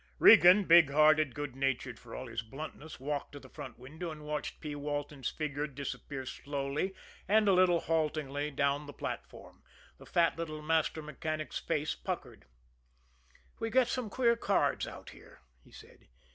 Regan, 0.17 0.63
big 0.63 0.89
hearted, 0.89 1.35
good 1.35 1.55
natured 1.55 1.99
for 1.99 2.15
all 2.15 2.25
his 2.25 2.41
bluntness, 2.41 2.99
walked 2.99 3.33
to 3.33 3.39
the 3.39 3.47
front 3.49 3.77
window 3.77 4.09
and 4.09 4.25
watched 4.25 4.59
P. 4.59 4.73
Walton's 4.73 5.29
figure 5.29 5.67
disappear 5.67 6.25
slowly, 6.25 6.95
and 7.27 7.47
a 7.47 7.53
little 7.53 7.81
haltingly, 7.81 8.49
down 8.49 8.87
the 8.87 8.93
platform. 8.93 9.61
The 9.99 10.07
fat 10.07 10.39
little 10.39 10.63
master 10.63 11.03
mechanic's 11.03 11.59
face 11.59 11.93
puckered. 11.93 12.45
"We 13.59 13.69
get 13.69 13.87
some 13.89 14.09
queer 14.09 14.35
cards 14.35 14.87
out 14.87 15.11
here," 15.11 15.41
he 15.63 15.71
said. 15.71 16.07